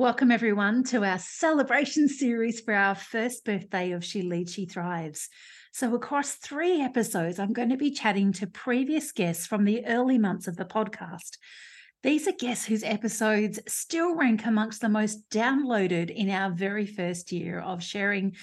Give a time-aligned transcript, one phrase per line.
[0.00, 5.28] Welcome, everyone, to our celebration series for our first birthday of She Leads, She Thrives.
[5.74, 10.16] So, across three episodes, I'm going to be chatting to previous guests from the early
[10.16, 11.36] months of the podcast.
[12.02, 17.30] These are guests whose episodes still rank amongst the most downloaded in our very first
[17.30, 18.36] year of sharing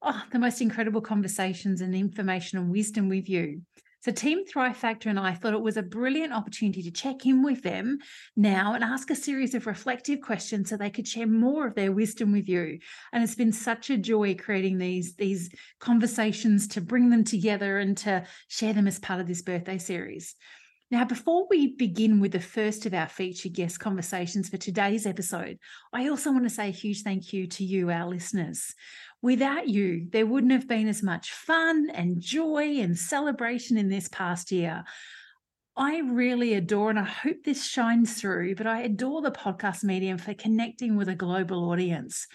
[0.00, 3.60] oh, the most incredible conversations and information and wisdom with you.
[4.04, 7.44] So, Team Thrive Factor and I thought it was a brilliant opportunity to check in
[7.44, 7.98] with them
[8.34, 11.92] now and ask a series of reflective questions so they could share more of their
[11.92, 12.80] wisdom with you.
[13.12, 17.96] And it's been such a joy creating these, these conversations to bring them together and
[17.98, 20.34] to share them as part of this birthday series.
[20.92, 25.58] Now, before we begin with the first of our featured guest conversations for today's episode,
[25.90, 28.74] I also want to say a huge thank you to you, our listeners.
[29.22, 34.08] Without you, there wouldn't have been as much fun and joy and celebration in this
[34.08, 34.82] past year.
[35.76, 40.18] I really adore, and I hope this shines through, but I adore the podcast medium
[40.18, 42.26] for connecting with a global audience.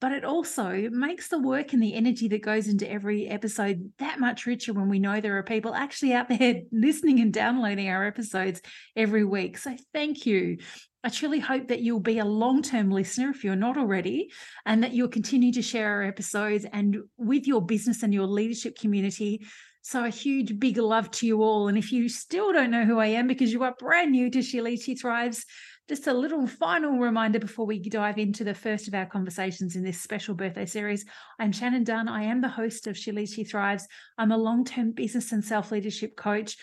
[0.00, 4.20] But it also makes the work and the energy that goes into every episode that
[4.20, 8.06] much richer when we know there are people actually out there listening and downloading our
[8.06, 8.62] episodes
[8.94, 9.58] every week.
[9.58, 10.58] So thank you.
[11.06, 14.32] I truly hope that you'll be a long term listener if you're not already,
[14.66, 18.76] and that you'll continue to share our episodes and with your business and your leadership
[18.76, 19.46] community.
[19.82, 21.68] So, a huge, big love to you all.
[21.68, 24.42] And if you still don't know who I am because you are brand new to
[24.42, 25.46] She Leads, She Thrives,
[25.88, 29.84] just a little final reminder before we dive into the first of our conversations in
[29.84, 31.04] this special birthday series.
[31.38, 32.08] I'm Shannon Dunn.
[32.08, 33.86] I am the host of She Leads, She Thrives.
[34.18, 36.56] I'm a long term business and self leadership coach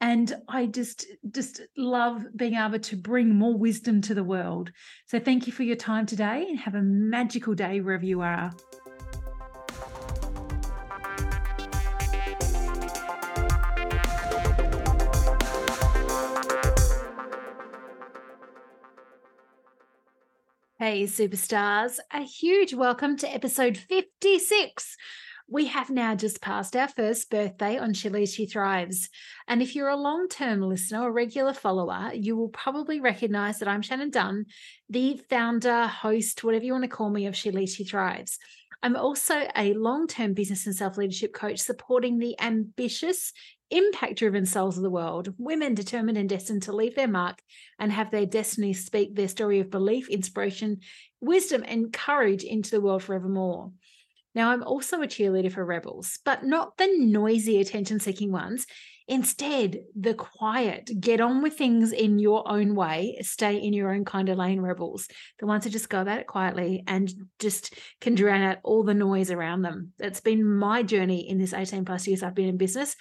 [0.00, 4.70] and i just just love being able to bring more wisdom to the world.
[5.06, 8.52] So thank you for your time today and have a magical day wherever you are.
[20.78, 24.96] Hey, superstars, a huge welcome to episode 56
[25.50, 29.08] we have now just passed our first birthday on Leads, She Thrives.
[29.48, 33.68] And if you're a long term listener or regular follower, you will probably recognize that
[33.68, 34.44] I'm Shannon Dunn,
[34.90, 38.38] the founder, host, whatever you want to call me, of Leads, She Thrives.
[38.82, 43.32] I'm also a long term business and self leadership coach supporting the ambitious,
[43.70, 47.40] impact driven souls of the world, women determined and destined to leave their mark
[47.78, 50.80] and have their destiny speak their story of belief, inspiration,
[51.20, 53.72] wisdom, and courage into the world forevermore.
[54.34, 58.66] Now, I'm also a cheerleader for rebels, but not the noisy, attention seeking ones.
[59.10, 64.04] Instead, the quiet, get on with things in your own way, stay in your own
[64.04, 65.08] kind of lane rebels,
[65.38, 68.92] the ones who just go about it quietly and just can drown out all the
[68.92, 69.94] noise around them.
[69.98, 72.96] That's been my journey in this 18 plus years I've been in business.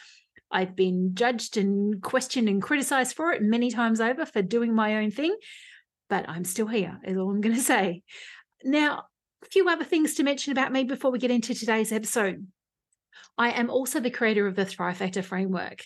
[0.50, 5.00] I've been judged and questioned and criticized for it many times over for doing my
[5.00, 5.36] own thing,
[6.10, 8.04] but I'm still here, is all I'm going to say.
[8.64, 9.04] Now,
[9.44, 12.48] a few other things to mention about me before we get into today's episode.
[13.38, 15.84] I am also the creator of the Thrive Factor framework.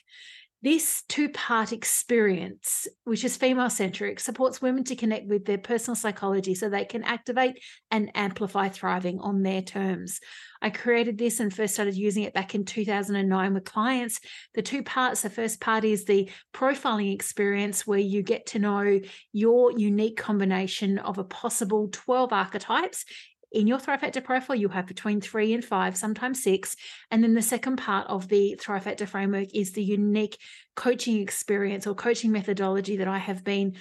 [0.63, 5.95] This two part experience, which is female centric, supports women to connect with their personal
[5.95, 7.59] psychology so they can activate
[7.89, 10.19] and amplify thriving on their terms.
[10.61, 14.19] I created this and first started using it back in 2009 with clients.
[14.53, 18.99] The two parts the first part is the profiling experience, where you get to know
[19.33, 23.05] your unique combination of a possible 12 archetypes
[23.51, 26.75] in your Thrive Factor profile, you have between three and five, sometimes six.
[27.09, 30.37] And then the second part of the Thrive Factor framework is the unique
[30.75, 33.75] coaching experience or coaching methodology that I have been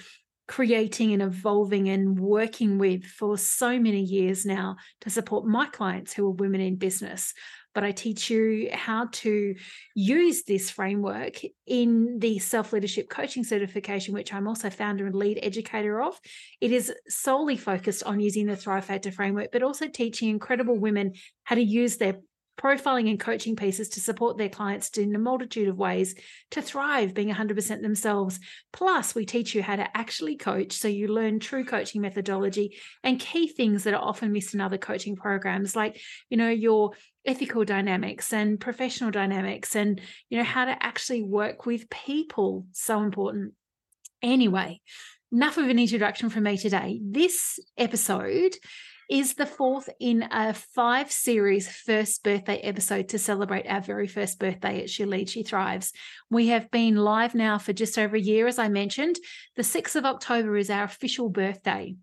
[0.47, 6.11] creating and evolving and working with for so many years now to support my clients
[6.11, 7.33] who are women in business.
[7.73, 9.55] But I teach you how to
[9.95, 15.39] use this framework in the self leadership coaching certification, which I'm also founder and lead
[15.41, 16.19] educator of.
[16.59, 21.13] It is solely focused on using the Thrive Factor framework, but also teaching incredible women
[21.43, 22.17] how to use their
[22.57, 26.15] profiling and coaching pieces to support their clients in a multitude of ways
[26.51, 28.39] to thrive being 100% themselves.
[28.71, 33.19] Plus, we teach you how to actually coach so you learn true coaching methodology and
[33.19, 35.99] key things that are often missed in other coaching programs, like,
[36.29, 36.91] you know, your
[37.25, 42.65] ethical dynamics and professional dynamics and, you know, how to actually work with people.
[42.73, 43.53] So important.
[44.21, 44.81] Anyway,
[45.31, 46.99] enough of an introduction from me today.
[47.03, 48.55] This episode
[49.11, 54.39] is the fourth in a five series first birthday episode to celebrate our very first
[54.39, 55.91] birthday at She Leads, She Thrives.
[56.29, 59.17] We have been live now for just over a year, as I mentioned.
[59.57, 61.97] The 6th of October is our official birthday.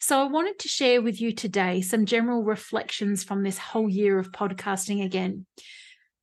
[0.00, 4.18] So, I wanted to share with you today some general reflections from this whole year
[4.18, 5.44] of podcasting again.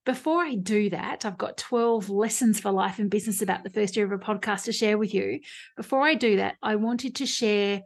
[0.04, 3.96] Before I do that, I've got 12 lessons for life and business about the first
[3.96, 5.42] year of a podcast to share with you.
[5.78, 7.84] Before I do that, I wanted to share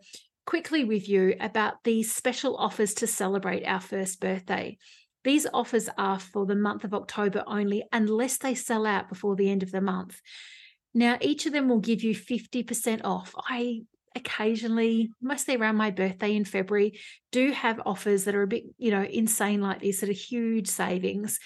[0.47, 4.77] quickly with you about these special offers to celebrate our first birthday.
[5.25, 9.49] These offers are for the month of October only, unless they sell out before the
[9.51, 10.21] end of the month.
[10.93, 13.35] Now, each of them will give you 50% off.
[13.37, 13.81] I
[14.15, 16.97] occasionally, mostly around my birthday in February,
[17.33, 20.67] do have offers that are a bit, you know, insane like this, that are huge
[20.69, 21.39] savings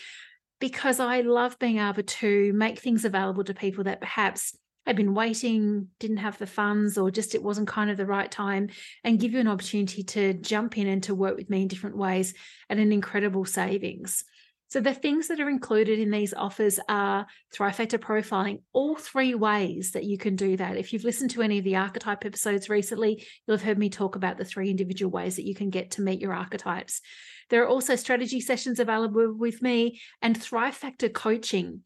[0.60, 4.56] because I love being able to make things available to people that perhaps
[4.86, 8.32] had been waiting, didn't have the funds, or just it wasn't kind of the right
[8.32, 8.70] time,
[9.04, 11.98] and give you an opportunity to jump in and to work with me in different
[11.98, 12.34] ways
[12.70, 14.24] at an incredible savings.
[14.72, 19.36] So, the things that are included in these offers are Thrive Factor profiling, all three
[19.36, 20.78] ways that you can do that.
[20.78, 24.16] If you've listened to any of the archetype episodes recently, you'll have heard me talk
[24.16, 27.02] about the three individual ways that you can get to meet your archetypes.
[27.50, 31.82] There are also strategy sessions available with me and Thrive Factor coaching.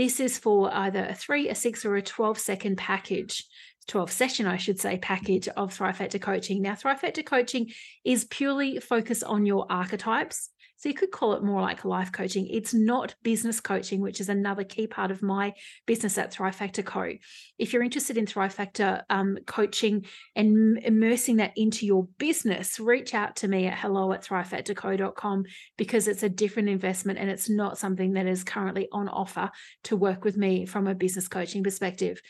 [0.00, 3.44] This is for either a three, a six, or a 12 second package.
[3.88, 6.62] 12 session, I should say, package of Thrive Factor coaching.
[6.62, 7.70] Now, Thrive Factor coaching
[8.02, 10.48] is purely focused on your archetypes.
[10.80, 12.46] So you could call it more like life coaching.
[12.46, 15.52] It's not business coaching, which is another key part of my
[15.84, 17.12] business at Thrive Factor Co.
[17.58, 23.12] If you're interested in Thrive Factor um, coaching and immersing that into your business, reach
[23.12, 25.44] out to me at hello at thrivefactorco.com
[25.76, 29.50] because it's a different investment and it's not something that is currently on offer
[29.84, 32.22] to work with me from a business coaching perspective.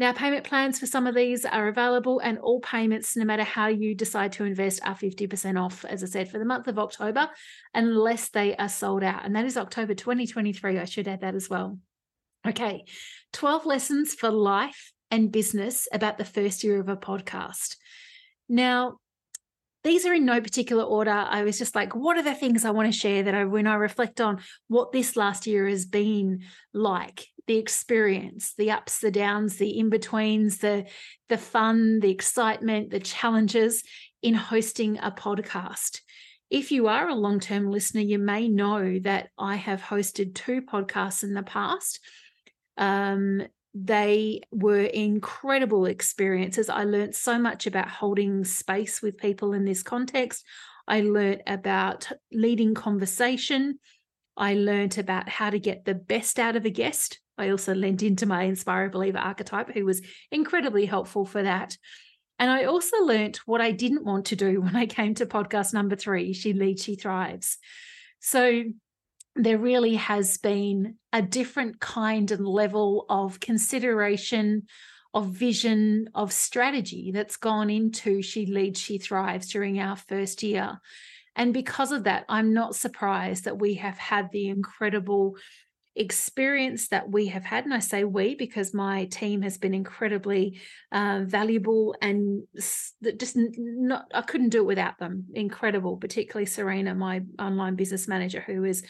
[0.00, 3.66] Now, payment plans for some of these are available, and all payments, no matter how
[3.66, 7.28] you decide to invest, are 50% off, as I said, for the month of October,
[7.74, 9.26] unless they are sold out.
[9.26, 10.78] And that is October 2023.
[10.78, 11.78] I should add that as well.
[12.48, 12.86] Okay,
[13.34, 17.76] 12 lessons for life and business about the first year of a podcast.
[18.48, 19.00] Now,
[19.84, 21.10] these are in no particular order.
[21.10, 23.66] I was just like, what are the things I want to share that I, when
[23.66, 26.40] I reflect on what this last year has been
[26.72, 30.86] like, the experience, the ups, the downs, the in-betweens, the
[31.28, 33.82] the fun, the excitement, the challenges
[34.22, 36.00] in hosting a podcast.
[36.50, 41.22] If you are a long-term listener, you may know that I have hosted two podcasts
[41.22, 42.00] in the past.
[42.76, 46.68] Um, they were incredible experiences.
[46.68, 50.44] I learned so much about holding space with people in this context.
[50.88, 53.78] I learned about leading conversation.
[54.36, 57.20] I learned about how to get the best out of a guest.
[57.40, 61.76] I also lent into my Inspire Believer archetype, who was incredibly helpful for that.
[62.38, 65.72] And I also learned what I didn't want to do when I came to podcast
[65.72, 67.58] number three She Leads, She Thrives.
[68.20, 68.64] So
[69.36, 74.64] there really has been a different kind and level of consideration,
[75.14, 80.80] of vision, of strategy that's gone into She Leads, She Thrives during our first year.
[81.36, 85.36] And because of that, I'm not surprised that we have had the incredible
[85.96, 90.60] experience that we have had and i say we because my team has been incredibly
[90.92, 92.44] uh, valuable and
[93.16, 95.24] just not i couldn't do it without them.
[95.34, 98.84] Incredible particularly serena my online business manager who is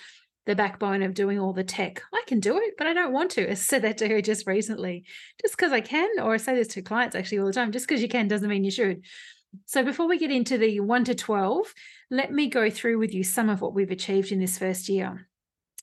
[0.47, 2.03] the backbone of doing all the tech.
[2.13, 3.51] I can do it but i don't want to.
[3.51, 5.05] I said that to her just recently
[5.41, 7.89] just because i can or i say this to clients actually all the time just
[7.89, 9.05] because you can doesn't mean you should.
[9.65, 11.73] So before we get into the 1 to 12
[12.11, 15.30] let me go through with you some of what we've achieved in this first year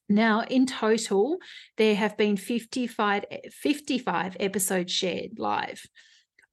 [0.09, 1.37] now, in total,
[1.77, 5.85] there have been 55, 55 episodes shared live.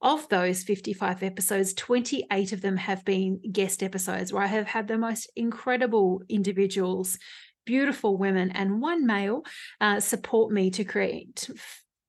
[0.01, 4.87] Of those 55 episodes, 28 of them have been guest episodes where I have had
[4.87, 7.17] the most incredible individuals,
[7.65, 9.43] beautiful women, and one male
[9.79, 11.49] uh, support me to create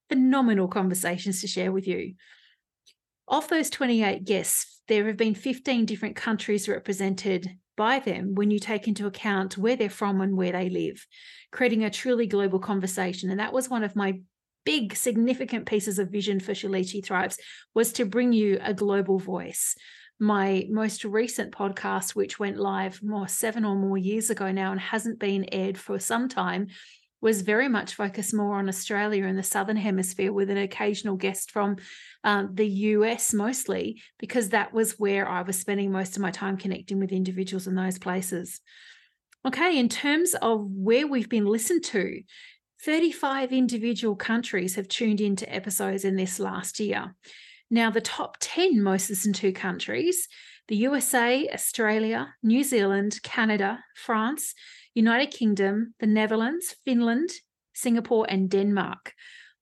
[0.09, 2.15] phenomenal conversations to share with you.
[3.29, 8.59] Of those 28 guests, there have been 15 different countries represented by them when you
[8.59, 11.07] take into account where they're from and where they live,
[11.53, 13.31] creating a truly global conversation.
[13.31, 14.21] And that was one of my
[14.65, 17.39] big significant pieces of vision for She Thrives
[17.75, 19.77] was to bring you a global voice
[20.19, 24.81] my most recent podcast, which went live more seven or more years ago now and
[24.81, 26.69] hasn't been aired for some time,
[27.21, 31.51] was very much focused more on Australia and the Southern Hemisphere with an occasional guest
[31.51, 31.77] from
[32.25, 36.57] uh, the US mostly, because that was where I was spending most of my time
[36.57, 38.61] connecting with individuals in those places.
[39.47, 42.21] Okay, in terms of where we've been listened to,
[42.83, 47.15] 35 individual countries have tuned into episodes in this last year.
[47.71, 50.29] Now, the top 10 most listened to countries
[50.69, 54.53] the USA, Australia, New Zealand, Canada, France,
[54.97, 57.29] United Kingdom, the Netherlands, Finland,
[57.75, 59.13] Singapore, and Denmark.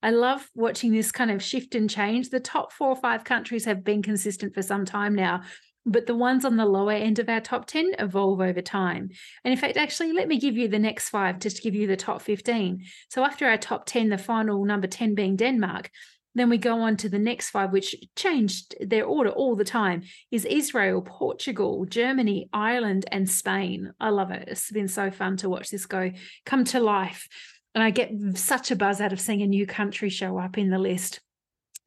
[0.00, 2.31] I love watching this kind of shift and change.
[2.31, 5.43] The top four or five countries have been consistent for some time now,
[5.85, 9.11] but the ones on the lower end of our top 10 evolve over time.
[9.45, 11.88] And in fact, actually, let me give you the next five just to give you
[11.88, 12.85] the top 15.
[13.11, 15.91] So after our top 10, the final number 10 being Denmark,
[16.35, 20.03] then we go on to the next five, which changed their order all the time,
[20.31, 23.93] is Israel, Portugal, Germany, Ireland, and Spain.
[24.00, 24.49] I love it.
[24.49, 26.11] It's been so fun to watch this go
[26.45, 27.29] come to life.
[27.75, 30.71] And I get such a buzz out of seeing a new country show up in
[30.71, 31.21] the list.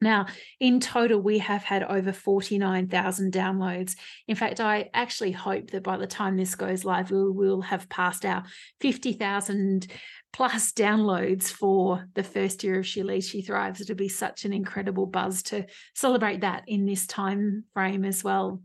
[0.00, 0.26] Now,
[0.60, 3.96] in total, we have had over 49,000 downloads.
[4.28, 7.88] In fact, I actually hope that by the time this goes live, we will have
[7.88, 8.44] passed our
[8.80, 9.88] 50,000
[10.32, 13.80] plus downloads for the first year of She Leads, She Thrives.
[13.80, 18.62] It'll be such an incredible buzz to celebrate that in this time frame as well.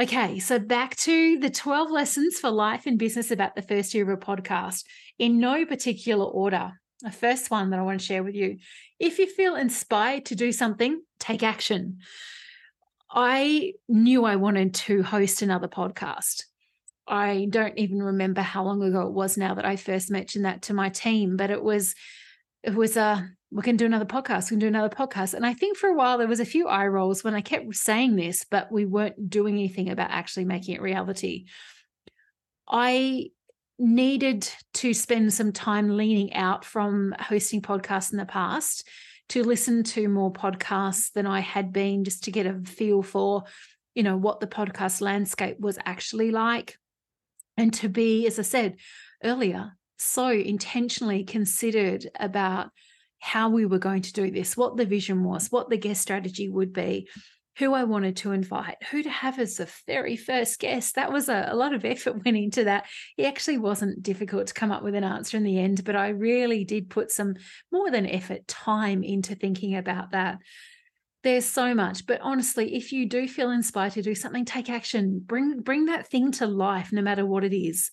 [0.00, 4.04] Okay, so back to the 12 lessons for life and business about the first year
[4.04, 4.84] of a podcast
[5.18, 6.77] in no particular order.
[7.02, 8.58] The first one that I want to share with you
[8.98, 11.98] if you feel inspired to do something, take action.
[13.10, 16.42] I knew I wanted to host another podcast.
[17.06, 20.62] I don't even remember how long ago it was now that I first mentioned that
[20.62, 21.94] to my team, but it was
[22.62, 25.32] it was a we can do another podcast, we can do another podcast.
[25.32, 27.74] And I think for a while there was a few eye rolls when I kept
[27.74, 31.46] saying this, but we weren't doing anything about actually making it reality.
[32.68, 33.30] I
[33.78, 38.86] needed to spend some time leaning out from hosting podcasts in the past
[39.28, 43.44] to listen to more podcasts than I had been just to get a feel for,
[43.94, 46.76] you know, what the podcast landscape was actually like.
[47.56, 48.76] And to be, as I said
[49.22, 52.70] earlier, so intentionally considered about
[53.20, 56.48] how we were going to do this, what the vision was, what the guest strategy
[56.48, 57.08] would be,
[57.58, 60.94] who I wanted to invite, who to have as the very first guest.
[60.94, 62.86] That was a, a, lot of effort went into that.
[63.16, 66.08] It actually wasn't difficult to come up with an answer in the end, but I
[66.08, 67.34] really did put some
[67.72, 70.38] more than effort, time into thinking about that.
[71.24, 75.18] There's so much, but honestly, if you do feel inspired to do something, take action.
[75.18, 77.90] Bring bring that thing to life, no matter what it is.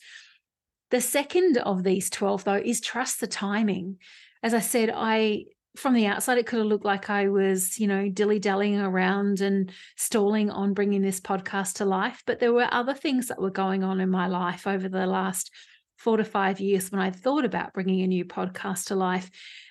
[0.91, 3.97] The second of these 12, though, is trust the timing.
[4.43, 5.45] As I said, I
[5.75, 9.41] from the outside, it could have looked like I was, you know, dilly dallying around
[9.41, 12.23] and stalling on bringing this podcast to life.
[12.25, 15.51] But there were other things that were going on in my life over the last
[15.97, 19.29] four to five years when I thought about bringing a new podcast to life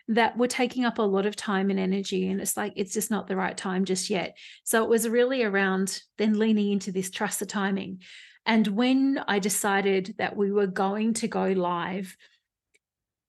[0.09, 2.29] that were taking up a lot of time and energy.
[2.29, 4.37] And it's like, it's just not the right time just yet.
[4.65, 8.01] So it was really around then leaning into this trust the timing.
[8.47, 12.15] And when I decided that we were going to go live,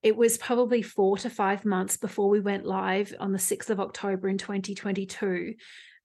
[0.05, 3.79] it was probably four to five months before we went live on the 6th of
[3.79, 5.55] October in 2022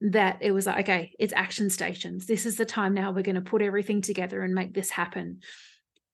[0.00, 2.25] that it was like, okay, it's action stations.
[2.25, 5.40] This is the time now we're going to put everything together and make this happen.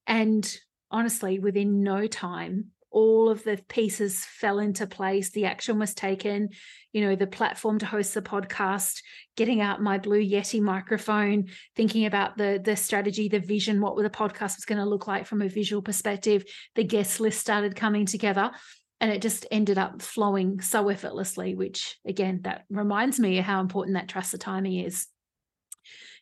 [0.04, 0.44] And
[0.90, 5.28] honestly, within no time, all of the pieces fell into place.
[5.28, 6.48] The action was taken,
[6.94, 9.02] you know, the platform to host the podcast,
[9.36, 14.08] getting out my Blue Yeti microphone, thinking about the the strategy, the vision, what the
[14.08, 16.42] podcast was going to look like from a visual perspective.
[16.74, 18.50] The guest list started coming together
[18.98, 23.96] and it just ended up flowing so effortlessly, which again, that reminds me how important
[23.96, 25.06] that trust the timing is.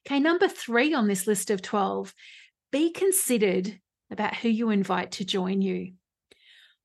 [0.08, 2.12] Okay, number three on this list of 12,
[2.72, 3.78] be considered
[4.10, 5.92] about who you invite to join you.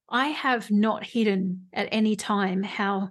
[0.10, 3.10] I have not hidden at any time how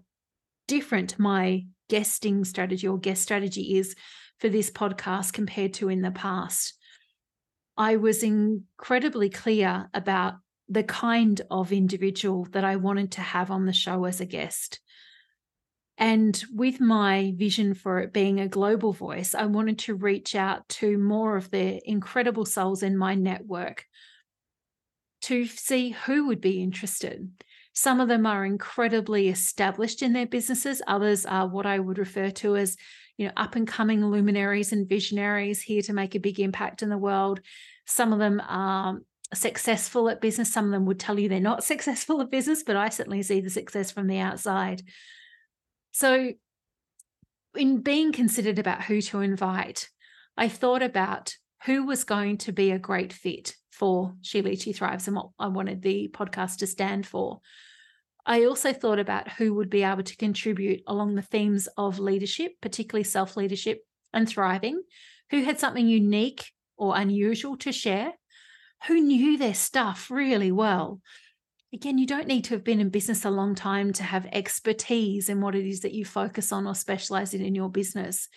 [0.67, 3.95] different my guesting strategy or guest strategy is
[4.38, 6.75] for this podcast compared to in the past.
[7.76, 10.35] I was incredibly clear about
[10.69, 14.81] the kind of individual that I wanted to have on the show as a guest.
[15.97, 20.69] And with my vision for it being a global voice, I wanted to reach out
[20.69, 23.85] to more of the incredible souls in my network
[25.22, 27.28] to see who would be interested.
[27.72, 32.30] Some of them are incredibly established in their businesses, others are what I would refer
[32.30, 32.76] to as
[33.16, 36.88] you know, up and coming luminaries and visionaries here to make a big impact in
[36.88, 37.40] the world.
[37.84, 39.00] Some of them are
[39.34, 40.52] successful at business.
[40.52, 43.40] Some of them would tell you they're not successful at business, but I certainly see
[43.40, 44.82] the success from the outside.
[45.92, 46.32] So,
[47.56, 49.88] in being considered about who to invite,
[50.37, 51.34] I thought about
[51.64, 55.28] who was going to be a great fit for She Leads She Thrives and what
[55.38, 57.40] I wanted the podcast to stand for.
[58.26, 62.52] I also thought about who would be able to contribute along the themes of leadership,
[62.61, 63.82] particularly self leadership
[64.12, 64.82] and thriving,
[65.30, 68.12] who had something unique or unusual to share,
[68.87, 71.00] who knew their stuff really well.
[71.73, 75.28] Again, you don't need to have been in business a long time to have expertise
[75.28, 78.28] in what it is that you focus on or specialize in in your business.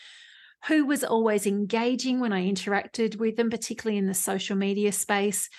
[0.67, 5.49] Who was always engaging when I interacted with them, particularly in the social media space?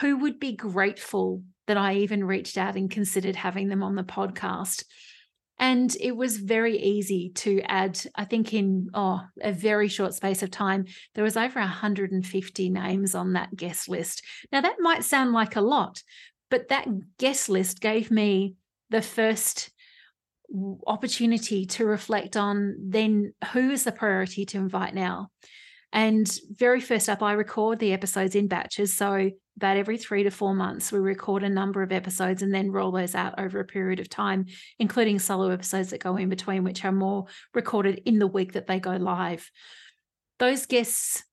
[0.00, 4.04] Who would be grateful that I even reached out and considered having them on the
[4.04, 4.84] podcast?
[5.58, 10.42] And it was very easy to add, I think, in oh, a very short space
[10.42, 14.22] of time, there was over 150 names on that guest list.
[14.52, 16.02] Now, that might sound like a lot,
[16.48, 16.86] but that
[17.18, 18.54] guest list gave me
[18.90, 19.70] the first
[20.86, 25.28] opportunity to reflect on then who is the priority to invite now.
[25.92, 28.94] And very first up, I record the episodes in batches.
[28.94, 32.70] So about every three to four months, we record a number of episodes and then
[32.70, 34.46] roll those out over a period of time,
[34.78, 38.66] including solo episodes that go in between, which are more recorded in the week that
[38.66, 39.50] they go live.
[40.38, 41.24] Those guests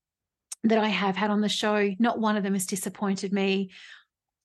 [0.63, 3.72] that I have had on the show, not one of them has disappointed me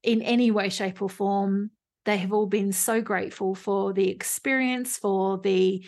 [0.03, 1.71] in any way, shape, or form.
[2.11, 5.87] They have all been so grateful for the experience, for the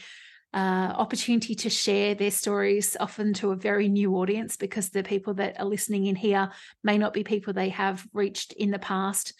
[0.54, 5.34] uh, opportunity to share their stories, often to a very new audience, because the people
[5.34, 6.52] that are listening in here
[6.84, 9.34] may not be people they have reached in the past.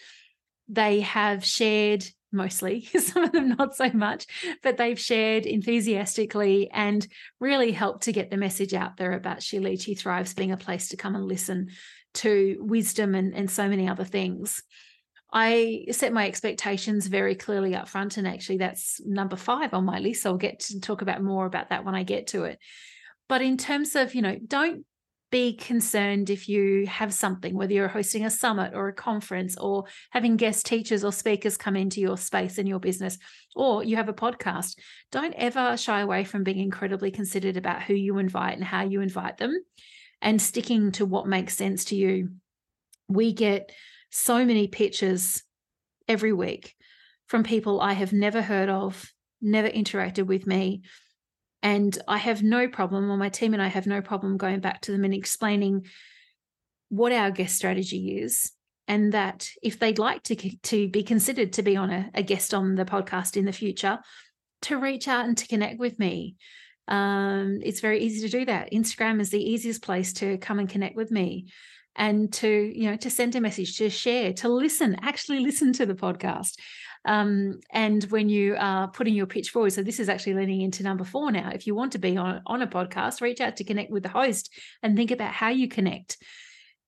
[0.68, 4.26] They have shared mostly, some of them not so much,
[4.64, 7.06] but they've shared enthusiastically and
[7.38, 10.56] really helped to get the message out there about She Leads She Thrives being a
[10.56, 11.68] place to come and listen
[12.14, 14.64] to wisdom and, and so many other things.
[15.32, 18.16] I set my expectations very clearly up front.
[18.18, 20.22] And actually, that's number five on my list.
[20.22, 22.58] So I'll get to talk about more about that when I get to it.
[23.28, 24.84] But in terms of, you know, don't
[25.30, 29.84] be concerned if you have something, whether you're hosting a summit or a conference or
[30.10, 33.16] having guest teachers or speakers come into your space and your business,
[33.56, 34.76] or you have a podcast.
[35.10, 39.00] Don't ever shy away from being incredibly considered about who you invite and how you
[39.00, 39.56] invite them
[40.20, 42.32] and sticking to what makes sense to you.
[43.08, 43.72] We get
[44.12, 45.42] so many pitches
[46.06, 46.76] every week
[47.26, 50.82] from people I have never heard of, never interacted with me.
[51.62, 54.82] And I have no problem, or my team and I have no problem going back
[54.82, 55.86] to them and explaining
[56.88, 58.52] what our guest strategy is.
[58.86, 62.52] And that if they'd like to, to be considered to be on a, a guest
[62.52, 63.98] on the podcast in the future,
[64.62, 66.36] to reach out and to connect with me.
[66.88, 68.72] Um, it's very easy to do that.
[68.72, 71.46] Instagram is the easiest place to come and connect with me
[71.96, 75.86] and to you know to send a message to share to listen actually listen to
[75.86, 76.58] the podcast.
[77.04, 80.84] Um, and when you are putting your pitch forward so this is actually leaning into
[80.84, 83.64] number four now if you want to be on, on a podcast reach out to
[83.64, 86.16] connect with the host and think about how you connect.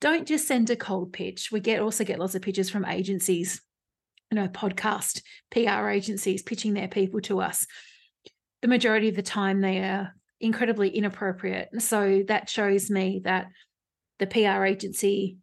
[0.01, 1.51] Don't just send a cold pitch.
[1.51, 3.61] We get also get lots of pitches from agencies
[4.31, 7.67] you know podcast pr agencies pitching their people to us.
[8.63, 11.69] The majority of the time they are incredibly inappropriate.
[11.79, 13.47] So that shows me that
[14.19, 15.39] the PR agency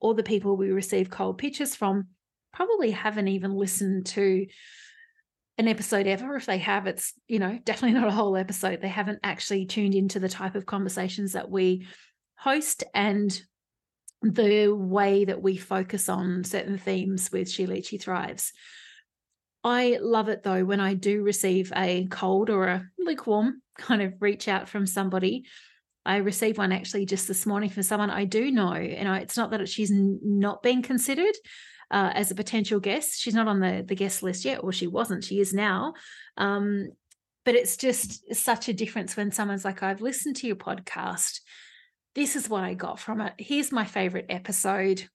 [0.00, 2.08] or the people we receive cold pitches from
[2.52, 4.46] probably haven't even listened to
[5.58, 6.36] an episode ever.
[6.36, 8.80] If they have, it's, you know, definitely not a whole episode.
[8.80, 11.86] They haven't actually tuned into the type of conversations that we
[12.36, 13.40] host and
[14.22, 18.52] the way that we focus on certain themes with She Leads Thrives.
[19.62, 24.14] I love it though when I do receive a cold or a lukewarm kind of
[24.20, 25.44] reach out from somebody
[26.04, 29.36] I received one actually just this morning from someone I do know, and I, it's
[29.36, 31.34] not that she's not being considered
[31.90, 33.20] uh, as a potential guest.
[33.20, 35.24] She's not on the the guest list yet, or she wasn't.
[35.24, 35.94] She is now.
[36.36, 36.88] Um,
[37.44, 41.40] but it's just such a difference when someone's like, "I've listened to your podcast.
[42.14, 43.34] This is what I got from it.
[43.38, 45.06] Here's my favorite episode.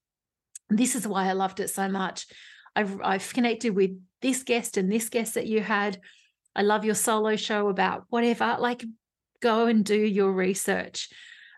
[0.69, 2.27] This is why I loved it so much.
[2.75, 5.99] I've I've connected with this guest and this guest that you had."
[6.57, 8.55] I love your solo show about whatever.
[8.59, 8.85] Like
[9.41, 11.09] go and do your research.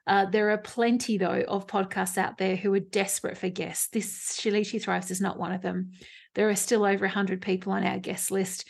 [0.06, 3.90] Uh, there are plenty, though, of podcasts out there who are desperate for guests.
[3.90, 5.92] This She Thrives is not one of them.
[6.34, 8.68] There are still over 100 people on our guest list.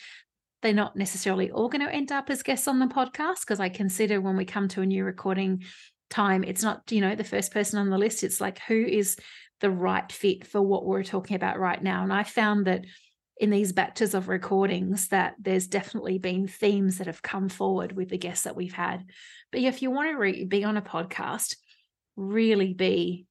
[0.64, 3.70] They're not necessarily all going to end up as guests on the podcast because I
[3.70, 5.64] consider when we come to a new recording
[6.10, 8.24] time, it's not, you know, the first person on the list.
[8.24, 9.18] It's like who is
[9.60, 12.04] the right fit for what we're talking about right now.
[12.04, 12.86] And I found that
[13.40, 18.10] in these batches of recordings that there's definitely been themes that have come forward with
[18.10, 19.06] the guests that we've had.
[19.52, 21.56] But if you want to re- be on a podcast,
[22.16, 23.28] really be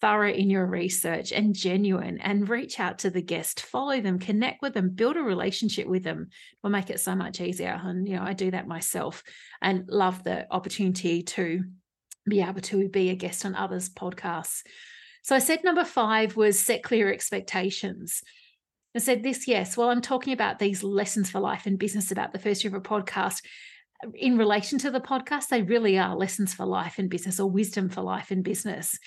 [0.00, 4.62] thorough in your research and genuine and reach out to the guest, follow them, connect
[4.62, 6.28] with them, build a relationship with them
[6.62, 7.78] will make it so much easier.
[7.82, 9.22] And, you know, I do that myself
[9.60, 11.64] and love the opportunity to
[12.26, 14.62] be able to be a guest on others' podcasts.
[15.22, 18.22] So I said number five was set clear expectations.
[18.94, 19.76] I said this, yes.
[19.76, 22.80] Well, I'm talking about these lessons for life and business about the first year of
[22.80, 23.42] a podcast.
[24.14, 27.88] In relation to the podcast, they really are lessons for life and business or wisdom
[27.88, 28.98] for life and business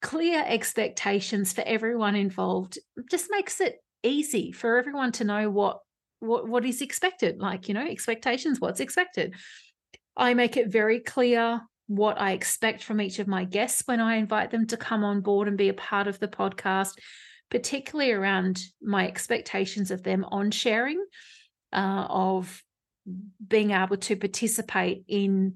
[0.00, 2.78] clear expectations for everyone involved
[3.10, 5.80] just makes it easy for everyone to know what
[6.20, 9.34] what what is expected like you know expectations what's expected
[10.16, 14.16] i make it very clear what i expect from each of my guests when i
[14.16, 16.92] invite them to come on board and be a part of the podcast
[17.50, 21.04] particularly around my expectations of them on sharing
[21.72, 22.62] uh, of
[23.46, 25.54] being able to participate in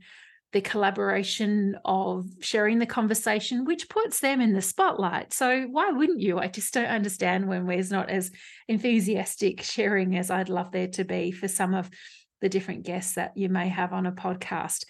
[0.52, 5.32] the collaboration of sharing the conversation, which puts them in the spotlight.
[5.32, 6.38] So, why wouldn't you?
[6.38, 8.30] I just don't understand when we're not as
[8.68, 11.90] enthusiastic sharing as I'd love there to be for some of
[12.42, 14.84] the different guests that you may have on a podcast.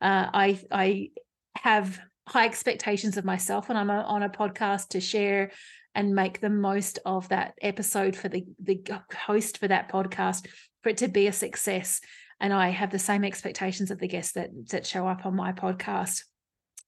[0.00, 1.10] Uh, I, I
[1.56, 5.50] have high expectations of myself when I'm on a podcast to share
[5.94, 8.82] and make the most of that episode for the, the
[9.26, 10.46] host for that podcast
[10.82, 12.00] for it to be a success
[12.42, 15.52] and I have the same expectations of the guests that that show up on my
[15.52, 16.24] podcast.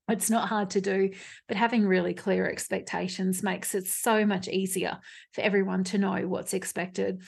[0.09, 1.11] It's not hard to do,
[1.47, 4.99] but having really clear expectations makes it so much easier
[5.33, 7.23] for everyone to know what's expected.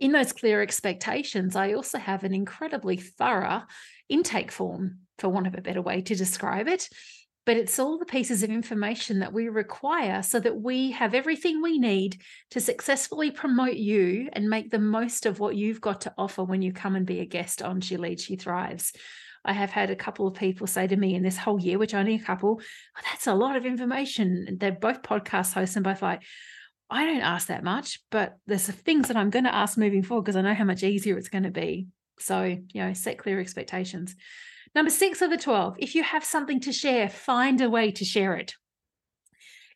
[0.00, 3.62] In those clear expectations, I also have an incredibly thorough
[4.08, 6.88] intake form, for want of a better way to describe it
[7.44, 11.60] but it's all the pieces of information that we require so that we have everything
[11.60, 16.14] we need to successfully promote you and make the most of what you've got to
[16.16, 18.92] offer when you come and be a guest on She Leads, She Thrives.
[19.44, 21.94] I have had a couple of people say to me in this whole year, which
[21.94, 24.56] only a couple, oh, that's a lot of information.
[24.60, 26.22] They're both podcast hosts and both like,
[26.88, 30.22] I don't ask that much, but there's things that I'm going to ask moving forward
[30.22, 31.88] because I know how much easier it's going to be.
[32.20, 34.14] So, you know, set clear expectations.
[34.74, 38.04] Number six of the 12, if you have something to share, find a way to
[38.04, 38.54] share it.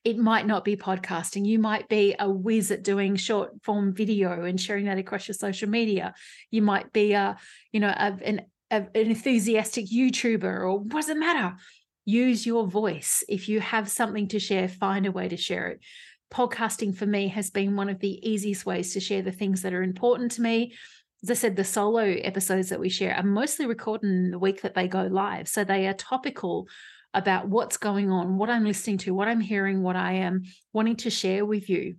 [0.04, 1.44] It might not be podcasting.
[1.44, 5.34] You might be a whiz at doing short form video and sharing that across your
[5.34, 6.14] social media.
[6.50, 7.36] You might be a,
[7.72, 11.56] you know, a, an, a, an enthusiastic YouTuber or what does it matter?
[12.04, 13.24] Use your voice.
[13.28, 15.80] If you have something to share, find a way to share it.
[16.32, 19.74] Podcasting for me has been one of the easiest ways to share the things that
[19.74, 20.72] are important to me
[21.22, 24.62] as I said, the solo episodes that we share are mostly recorded in the week
[24.62, 25.48] that they go live.
[25.48, 26.68] So they are topical
[27.14, 30.96] about what's going on, what I'm listening to, what I'm hearing, what I am wanting
[30.96, 31.96] to share with you.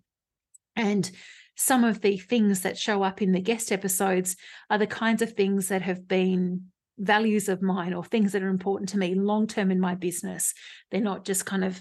[0.75, 1.10] And
[1.56, 4.36] some of the things that show up in the guest episodes
[4.69, 6.67] are the kinds of things that have been
[6.99, 10.56] values of mine or things that are important to me long term in my business
[10.89, 11.80] they're not just kind of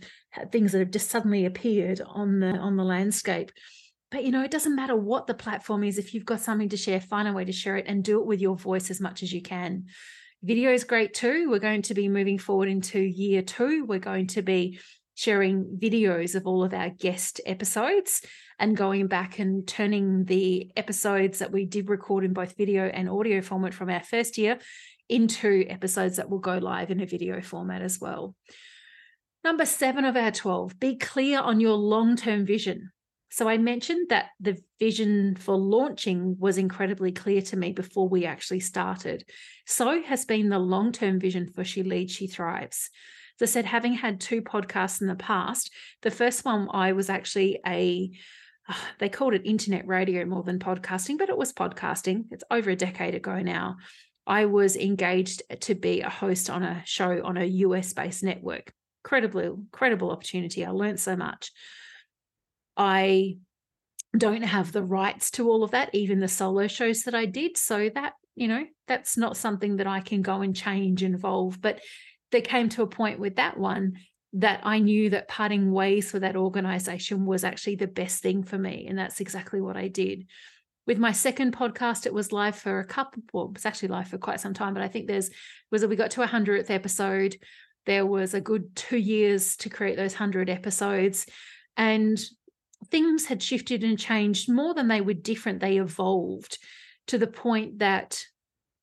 [0.53, 3.51] things that have just suddenly appeared on the on the landscape
[4.17, 5.99] but you know, it doesn't matter what the platform is.
[5.99, 8.25] If you've got something to share, find a way to share it and do it
[8.25, 9.89] with your voice as much as you can.
[10.43, 11.51] Video is great too.
[11.51, 13.85] We're going to be moving forward into year two.
[13.85, 14.81] We're going to be
[15.17, 18.23] sharing videos of all of our guest episodes
[18.59, 23.11] and going back and turning the episodes that we did record in both video and
[23.11, 24.59] audio format from our first year
[25.11, 28.35] into episodes that will go live in a video format as well.
[29.45, 32.93] Number seven of our 12, be clear on your long term vision.
[33.31, 38.25] So I mentioned that the vision for launching was incredibly clear to me before we
[38.25, 39.25] actually started.
[39.67, 42.91] So has been the long term vision for She Leads, She Thrives.
[43.41, 45.71] As I said, having had two podcasts in the past,
[46.03, 48.11] the first one I was actually a
[48.69, 52.27] ah, they called it internet radio more than podcasting, but it was podcasting.
[52.31, 53.77] It's over a decade ago now.
[54.27, 58.73] I was engaged to be a host on a show on a US based network.
[59.05, 60.65] Incredible, incredible opportunity.
[60.65, 61.53] I learned so much.
[62.77, 63.39] I
[64.17, 67.57] don't have the rights to all of that, even the solo shows that I did.
[67.57, 71.61] So that, you know, that's not something that I can go and change, involve.
[71.61, 71.81] But
[72.33, 73.95] there came to a point with that one
[74.35, 78.59] that I knew that parting ways for that organization was actually the best thing for
[78.59, 78.87] me.
[78.89, 80.27] And that's exactly what I did.
[80.87, 84.09] With my second podcast, it was live for a couple, well, it was actually live
[84.09, 85.31] for quite some time, but I think there's
[85.71, 87.37] was we got to a hundredth episode.
[87.87, 91.27] There was a good two years to create those hundred episodes.
[91.77, 92.19] And
[92.91, 95.61] things had shifted and changed more than they were different.
[95.61, 96.59] They evolved
[97.09, 98.25] to the point that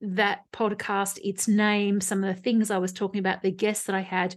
[0.01, 3.95] that podcast, its name, some of the things I was talking about, the guests that
[3.95, 4.35] I had,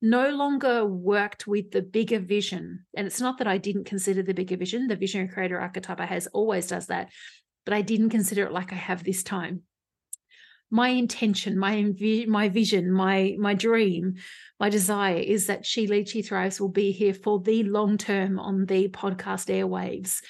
[0.00, 2.86] no longer worked with the bigger vision.
[2.96, 6.06] And it's not that I didn't consider the bigger vision, the visionary creator archetype I
[6.06, 7.10] has always does that,
[7.64, 9.62] but I didn't consider it like I have this time.
[10.72, 11.94] My intention, my
[12.26, 14.16] my vision, my my dream,
[14.58, 18.40] my desire is that She Leads, She Thrives will be here for the long term
[18.40, 20.22] on the podcast airwaves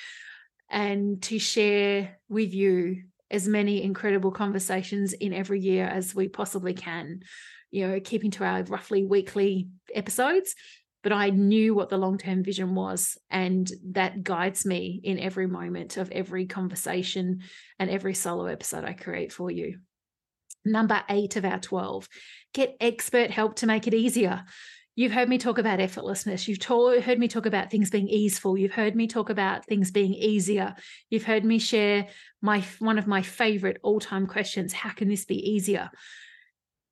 [0.69, 6.75] and to share with you as many incredible conversations in every year as we possibly
[6.75, 7.21] can
[7.73, 10.55] you know, keeping to our roughly weekly episodes.
[11.03, 15.49] But I knew what the long term vision was, and that guides me in every
[15.49, 17.41] moment of every conversation
[17.81, 19.81] and every solo episode I create for you.
[20.65, 22.09] Number eight of our 12
[22.55, 24.45] get expert help to make it easier.
[24.95, 26.47] You've heard me talk about effortlessness.
[26.47, 28.59] You've heard me talk about things being easeful.
[28.59, 30.75] You've heard me talk about things being easier.
[31.09, 32.09] You've heard me share
[32.43, 35.91] my one of my favorite all-time questions, how can this be easier?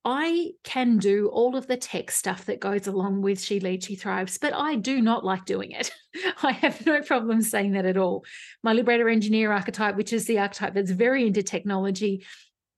[0.03, 3.97] I can do all of the tech stuff that goes along with She Leads, She
[3.97, 5.93] Thrives, but I do not like doing it.
[6.43, 8.25] I have no problem saying that at all.
[8.63, 12.25] My Liberator Engineer archetype, which is the archetype that's very into technology,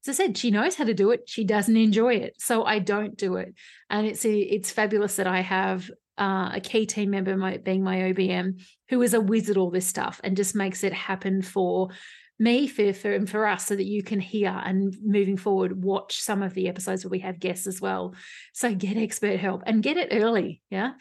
[0.06, 1.22] as I said, she knows how to do it.
[1.26, 3.54] She doesn't enjoy it, so I don't do it.
[3.88, 7.98] And it's it's fabulous that I have uh, a key team member, my, being my
[7.98, 11.90] OBM, who is a wizard all this stuff and just makes it happen for
[12.38, 16.20] me for, for and for us so that you can hear and moving forward watch
[16.20, 18.14] some of the episodes where we have guests as well
[18.52, 20.92] so get expert help and get it early yeah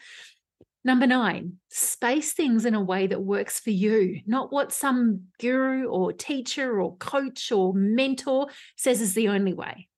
[0.84, 5.86] number nine space things in a way that works for you not what some guru
[5.86, 9.88] or teacher or coach or mentor says is the only way.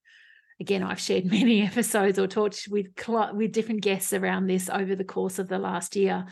[0.61, 2.87] Again i've shared many episodes or talked with
[3.35, 6.27] with different guests around this over the course of the last year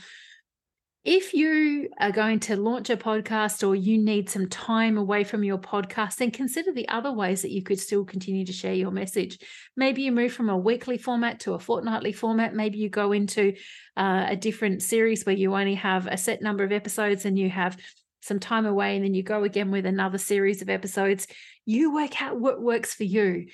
[1.05, 5.43] if you are going to launch a podcast or you need some time away from
[5.43, 8.93] your podcast, then consider the other ways that you could still continue to share your
[8.93, 9.39] message.
[9.77, 12.55] Maybe you move from a weekly format to a fortnightly format.
[12.55, 13.55] Maybe you go into
[13.97, 17.51] uh, a different series where you only have a set number of episodes and you
[17.51, 17.77] have
[18.21, 21.27] some time away and then you go again with another series of episodes.
[21.67, 23.47] You work out what works for you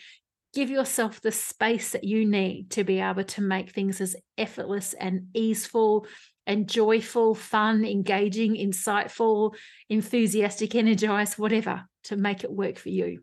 [0.55, 4.95] give yourself the space that you need to be able to make things as effortless
[4.95, 6.07] and easeful
[6.49, 9.55] and joyful, fun, engaging, insightful,
[9.91, 13.21] enthusiastic, energized, whatever to make it work for you.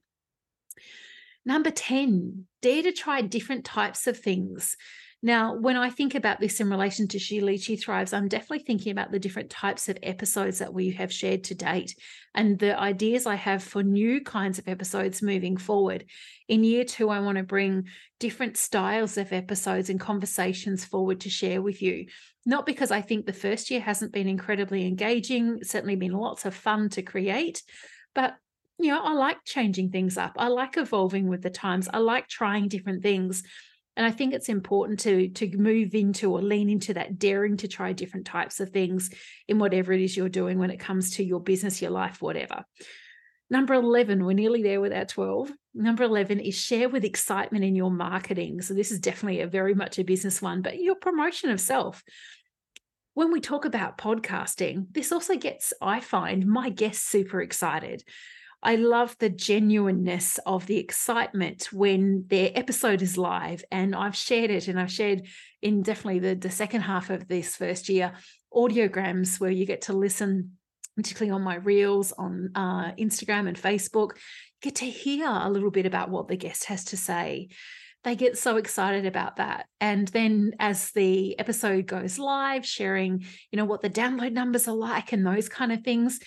[1.44, 4.78] Number 10, dare to try different types of things.
[5.24, 8.60] Now, when I think about this in relation to She Leads, She Thrives, I'm definitely
[8.60, 11.96] thinking about the different types of episodes that we have shared to date
[12.36, 16.06] and the ideas I have for new kinds of episodes moving forward.
[16.48, 17.86] In year two, I want to bring
[18.20, 22.06] different styles of episodes and conversations forward to share with you.
[22.46, 26.54] Not because I think the first year hasn't been incredibly engaging, certainly been lots of
[26.54, 27.64] fun to create,
[28.14, 28.36] but
[28.78, 30.34] you know, I like changing things up.
[30.38, 31.88] I like evolving with the times.
[31.92, 33.44] I like trying different things.
[33.98, 37.68] And I think it's important to to move into or lean into that daring to
[37.68, 39.10] try different types of things
[39.48, 42.66] in whatever it is you're doing when it comes to your business, your life, whatever.
[43.50, 45.52] Number 11, we're nearly there with our 12.
[45.76, 48.62] Number 11 is share with excitement in your marketing.
[48.62, 52.04] So, this is definitely a very much a business one, but your promotion of self.
[53.16, 58.04] When we talk about podcasting, this also gets, I find, my guests super excited.
[58.62, 63.64] I love the genuineness of the excitement when their episode is live.
[63.72, 65.28] And I've shared it, and I've shared
[65.62, 68.12] in definitely the, the second half of this first year
[68.54, 70.58] audiograms where you get to listen,
[70.98, 74.18] particularly on my reels on uh, Instagram and Facebook,
[74.62, 77.48] get to hear a little bit about what the guest has to say
[78.06, 83.58] they get so excited about that and then as the episode goes live sharing you
[83.58, 86.20] know what the download numbers are like and those kind of things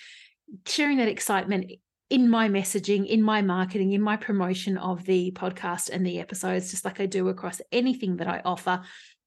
[0.67, 1.71] sharing that excitement
[2.09, 6.71] in my messaging, in my marketing, in my promotion of the podcast and the episodes,
[6.71, 8.81] just like I do across anything that I offer.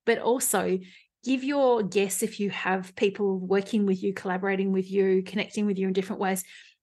[0.05, 0.81] But also
[1.25, 5.79] give your guests, if you have people working with you, collaborating with you, connecting with
[5.79, 6.43] you in different ways,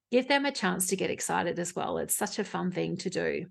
[0.10, 1.98] give them a chance to get excited as well.
[1.98, 3.46] It's such a fun thing to do.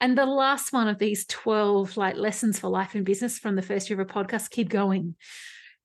[0.00, 3.62] And the last one of these 12 like lessons for life and business from the
[3.62, 5.14] first year of a podcast, keep going.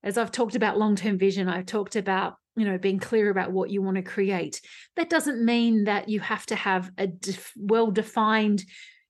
[0.04, 3.70] As I've talked about long-term vision, I've talked about you know being clear about what
[3.70, 4.62] you want to create.
[4.96, 8.64] That doesn't mean that you have to have a def- well defined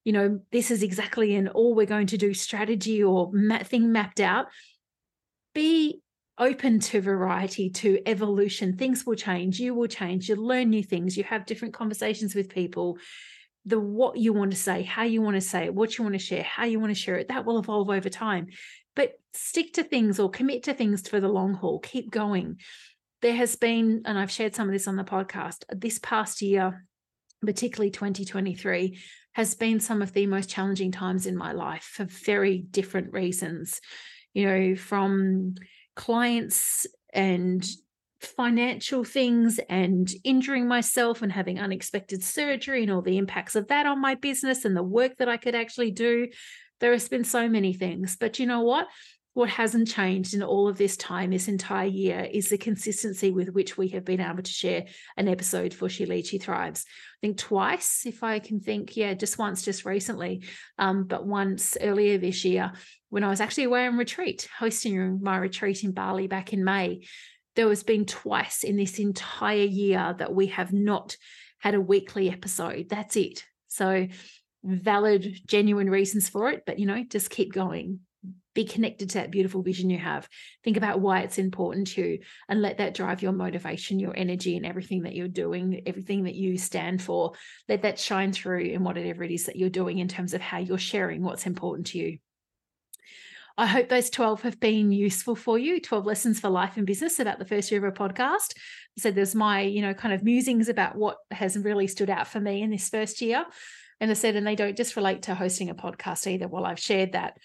[0.04, 3.92] you know this is exactly an all we're going to do strategy or ma- thing
[3.92, 4.46] mapped out.
[5.52, 6.00] Be
[6.38, 8.76] open to variety to evolution.
[8.76, 12.48] Things will change you will change you learn new things you have different conversations with
[12.48, 12.98] people
[13.66, 16.14] the what you want to say how you want to say it what you want
[16.14, 18.46] to share how you want to share it that will evolve over time.
[18.94, 21.80] But stick to things or commit to things for the long haul.
[21.80, 22.60] Keep going.
[23.20, 26.86] There has been, and I've shared some of this on the podcast, this past year,
[27.44, 28.98] particularly 2023,
[29.32, 33.80] has been some of the most challenging times in my life for very different reasons.
[34.32, 35.54] you know, from
[35.94, 37.66] clients and
[38.20, 43.86] financial things and injuring myself and having unexpected surgery and all the impacts of that
[43.86, 46.28] on my business and the work that I could actually do.
[46.80, 48.16] There has been so many things.
[48.18, 48.88] But you know what?
[49.34, 53.50] What hasn't changed in all of this time, this entire year, is the consistency with
[53.50, 54.86] which we have been able to share
[55.18, 56.86] an episode for She Leads, She Thrives.
[56.88, 60.44] I think twice, if I can think, yeah, just once, just recently,
[60.78, 62.72] um, but once earlier this year
[63.10, 67.02] when I was actually away on retreat, hosting my retreat in Bali back in May
[67.56, 71.16] there has been twice in this entire year that we have not
[71.58, 72.88] had a weekly episode.
[72.88, 73.44] That's it.
[73.68, 74.06] So
[74.62, 78.00] valid, genuine reasons for it, but you know, just keep going.
[78.54, 80.28] Be connected to that beautiful vision you have.
[80.64, 84.56] Think about why it's important to you and let that drive your motivation, your energy,
[84.56, 87.32] and everything that you're doing, everything that you stand for.
[87.68, 90.58] Let that shine through in whatever it is that you're doing in terms of how
[90.58, 92.18] you're sharing what's important to you.
[93.58, 97.18] I hope those 12 have been useful for you 12 lessons for life and business
[97.18, 98.52] about the first year of a podcast.
[98.98, 102.38] So there's my, you know, kind of musings about what has really stood out for
[102.38, 103.46] me in this first year.
[103.98, 106.48] And I said, and they don't just relate to hosting a podcast either.
[106.48, 107.38] Well, I've shared that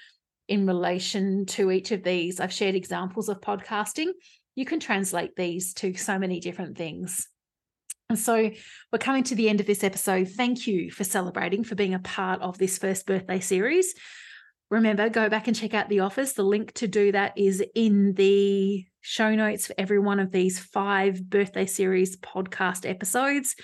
[0.50, 2.42] in relation to each of these.
[2.42, 4.12] I've shared examples of podcasting.
[4.56, 7.30] You can translate these to so many different things.
[8.10, 8.52] And so
[8.92, 10.28] we're coming to the end of this episode.
[10.28, 13.94] Thank you for celebrating, for being a part of this first birthday series.
[14.72, 16.32] Remember, go back and check out the office.
[16.32, 20.60] The link to do that is in the show notes for every one of these
[20.60, 23.58] five birthday series podcast episodes.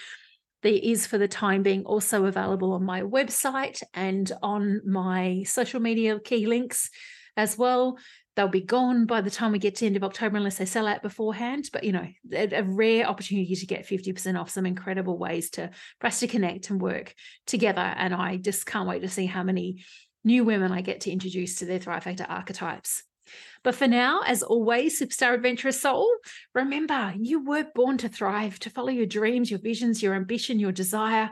[0.64, 5.80] There is, for the time being, also available on my website and on my social
[5.80, 6.90] media key links
[7.38, 7.98] as well.
[8.36, 10.66] They'll be gone by the time we get to the end of October unless they
[10.66, 11.70] sell out beforehand.
[11.72, 15.72] But you know, a, a rare opportunity to get 50% off some incredible ways to
[16.02, 17.16] for us to connect and work
[17.46, 17.82] together.
[17.82, 19.86] And I just can't wait to see how many
[20.28, 23.04] new women I get to introduce to their Thrive Factor archetypes.
[23.64, 26.10] But for now, as always, Superstar Adventurous Soul,
[26.54, 30.72] remember you were born to thrive, to follow your dreams, your visions, your ambition, your
[30.72, 31.32] desire.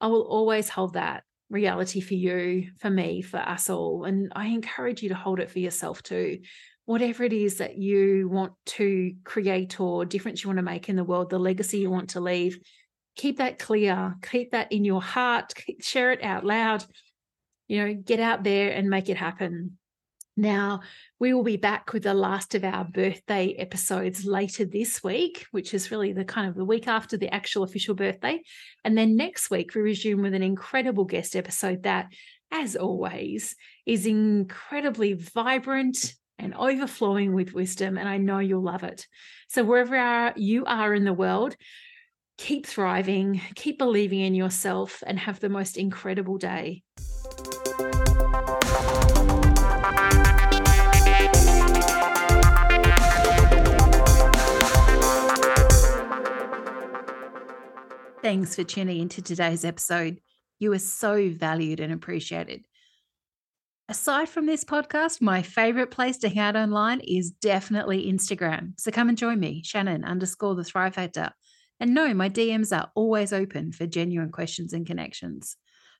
[0.00, 4.04] I will always hold that reality for you, for me, for us all.
[4.04, 6.40] And I encourage you to hold it for yourself too.
[6.84, 10.96] Whatever it is that you want to create or difference you want to make in
[10.96, 12.58] the world, the legacy you want to leave,
[13.16, 16.84] keep that clear, keep that in your heart, share it out loud
[17.72, 19.78] you know, get out there and make it happen.
[20.36, 20.80] Now,
[21.18, 25.72] we will be back with the last of our birthday episodes later this week, which
[25.72, 28.42] is really the kind of the week after the actual official birthday.
[28.84, 32.12] And then next week, we resume with an incredible guest episode that,
[32.50, 33.56] as always,
[33.86, 37.96] is incredibly vibrant and overflowing with wisdom.
[37.96, 39.06] And I know you'll love it.
[39.48, 41.56] So, wherever you are in the world,
[42.36, 46.82] keep thriving, keep believing in yourself, and have the most incredible day.
[58.22, 60.20] Thanks for tuning into today's episode.
[60.60, 62.64] You are so valued and appreciated.
[63.88, 68.74] Aside from this podcast, my favorite place to hang out online is definitely Instagram.
[68.78, 71.32] So come and join me, Shannon underscore the Thrive Factor.
[71.80, 75.56] And no, my DMs are always open for genuine questions and connections.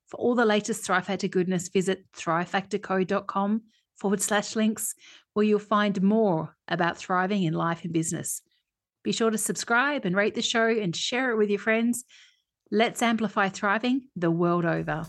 [0.07, 3.63] For all the latest Thrive Factor goodness, visit thrivefactorco.com
[3.97, 4.95] forward slash links,
[5.33, 8.43] where you'll find more about thriving in life and business.
[9.03, 12.05] Be sure to subscribe and rate the show and share it with your friends.
[12.71, 15.07] Let's amplify thriving the world over.